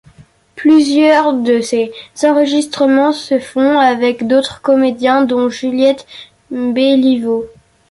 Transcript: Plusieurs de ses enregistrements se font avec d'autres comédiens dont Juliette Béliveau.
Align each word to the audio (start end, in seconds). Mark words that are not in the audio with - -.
Plusieurs 0.55 1.31
de 1.31 1.61
ses 1.61 1.91
enregistrements 2.23 3.11
se 3.13 3.37
font 3.37 3.77
avec 3.79 4.25
d'autres 4.25 4.59
comédiens 4.63 5.23
dont 5.25 5.47
Juliette 5.47 6.07
Béliveau. 6.49 7.45